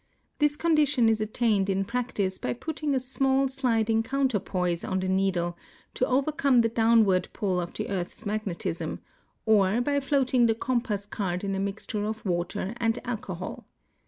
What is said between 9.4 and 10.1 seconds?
or by